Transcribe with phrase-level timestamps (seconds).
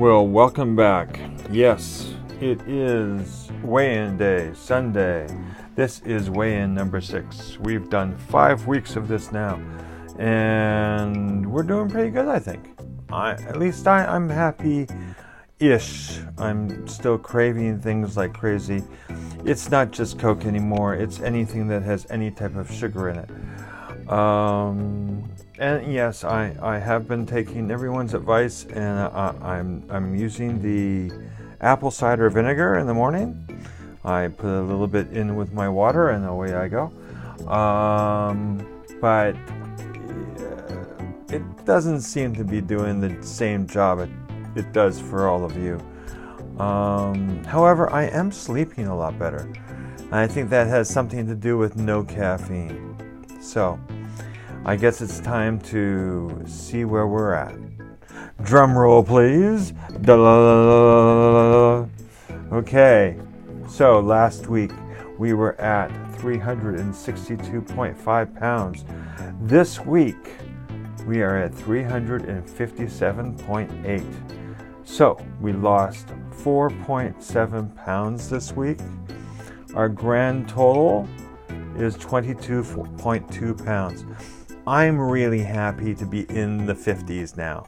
[0.00, 1.20] Well, welcome back.
[1.50, 5.28] Yes, it is weigh in day, Sunday.
[5.74, 7.58] This is weigh in number six.
[7.58, 9.60] We've done five weeks of this now,
[10.18, 12.80] and we're doing pretty good, I think.
[13.12, 14.86] I, at least I, I'm happy
[15.58, 16.20] ish.
[16.38, 18.82] I'm still craving things like crazy.
[19.44, 24.10] It's not just Coke anymore, it's anything that has any type of sugar in it.
[24.10, 30.60] Um, and yes, I, I have been taking everyone's advice, and I, I'm I'm using
[30.62, 31.14] the
[31.60, 33.46] apple cider vinegar in the morning.
[34.02, 36.90] I put a little bit in with my water, and away I go.
[37.46, 38.66] Um,
[39.02, 39.36] but
[41.28, 44.10] it doesn't seem to be doing the same job it,
[44.56, 45.78] it does for all of you.
[46.58, 49.48] Um, however, I am sleeping a lot better.
[49.98, 52.96] And I think that has something to do with no caffeine.
[53.40, 53.78] So,
[54.62, 57.54] I guess it's time to see where we're at.
[58.42, 59.72] Drum roll, please.
[62.52, 63.16] Okay,
[63.68, 64.72] so last week
[65.18, 68.84] we were at 362.5 pounds.
[69.40, 70.36] This week
[71.06, 74.04] we are at 357.8.
[74.84, 78.80] So we lost 4.7 pounds this week.
[79.74, 81.08] Our grand total
[81.76, 84.04] is 22.2 pounds.
[84.66, 87.66] I'm really happy to be in the 50s now.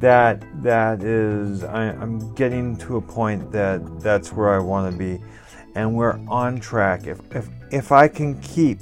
[0.00, 4.98] That that is I, I'm getting to a point that that's where I want to
[4.98, 5.22] be,
[5.74, 7.06] and we're on track.
[7.06, 8.80] If if if I can keep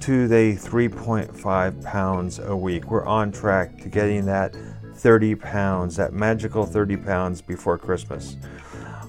[0.00, 4.54] to the 3.5 pounds a week, we're on track to getting that
[4.96, 8.36] 30 pounds, that magical 30 pounds before Christmas.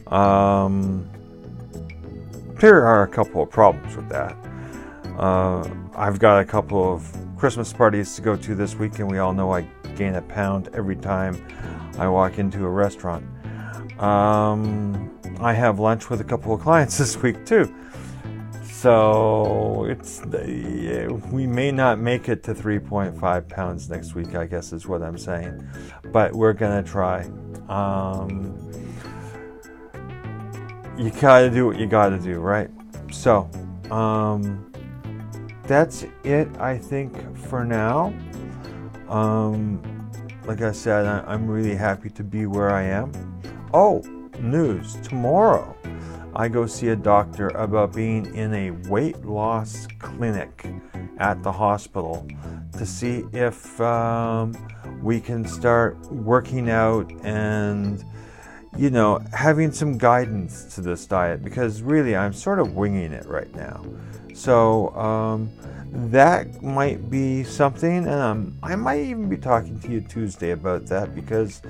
[0.08, 1.10] Um,
[2.60, 4.38] there are a couple of problems with that.
[5.18, 9.20] Uh, I've got a couple of Christmas parties to go to this week, and we
[9.20, 9.62] all know I
[9.96, 11.42] gain a pound every time
[11.98, 13.26] I walk into a restaurant.
[14.00, 17.74] Um, I have lunch with a couple of clients this week too.
[18.64, 20.22] So it's
[21.32, 24.36] we may not make it to 3.5 pounds next week.
[24.36, 25.66] I guess is what I'm saying,
[26.12, 27.22] but we're gonna try.
[27.70, 28.54] Um,
[30.98, 32.70] you gotta do what you gotta do, right?
[33.12, 33.50] So,
[33.90, 34.72] um,
[35.68, 38.14] that's it, I think, for now.
[39.10, 39.82] Um,
[40.46, 43.12] like I said, I, am really happy to be where I am.
[43.74, 44.00] Oh,
[44.40, 45.76] news tomorrow.
[46.36, 50.66] I go see a doctor about being in a weight loss clinic
[51.18, 52.28] at the hospital
[52.78, 54.54] to see if um,
[55.02, 58.04] we can start working out and
[58.78, 63.26] you know having some guidance to this diet because really I'm sort of winging it
[63.26, 63.86] right now.
[64.34, 65.50] So um,
[66.12, 70.86] that might be something, and um, I might even be talking to you Tuesday about
[70.88, 71.62] that because,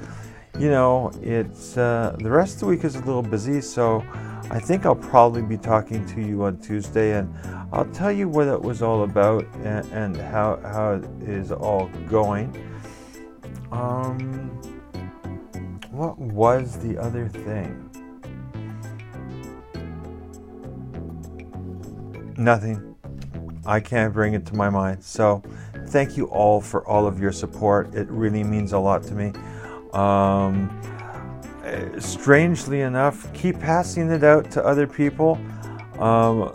[0.58, 3.62] you know, it's uh, the rest of the week is a little busy.
[3.62, 4.04] So
[4.50, 7.32] I think I'll probably be talking to you on Tuesday, and
[7.72, 11.88] I'll tell you what it was all about and, and how how it is all
[12.10, 12.52] going.
[13.72, 14.75] Um,
[15.96, 17.90] what was the other thing?
[22.38, 22.96] Nothing.
[23.66, 25.04] I can't bring it to my mind.
[25.04, 25.42] So,
[25.88, 27.96] thank you all for all of your support.
[27.96, 29.32] It really means a lot to me.
[29.94, 30.70] Um,
[31.98, 35.40] strangely enough, keep passing it out to other people.
[35.98, 36.52] Um,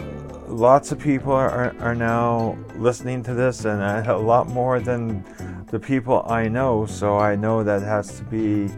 [0.48, 5.24] lots of people are, are now listening to this, and a lot more than
[5.68, 6.84] the people I know.
[6.84, 8.68] So, I know that has to be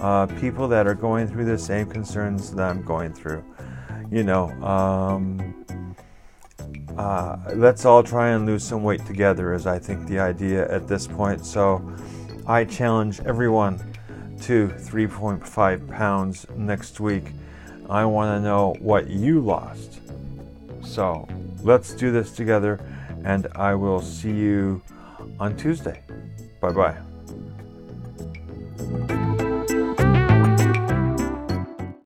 [0.00, 3.44] uh, people that are going through the same concerns that I'm going through.
[4.10, 5.64] You know, um,
[6.96, 10.88] uh, let's all try and lose some weight together, is I think the idea at
[10.88, 11.44] this point.
[11.46, 11.82] So
[12.46, 13.78] I challenge everyone
[14.42, 17.24] to 3.5 pounds next week.
[17.88, 20.00] I want to know what you lost.
[20.82, 21.28] So
[21.62, 22.80] let's do this together,
[23.24, 24.82] and I will see you
[25.38, 26.02] on Tuesday.
[26.60, 26.72] Bye
[28.86, 29.19] bye.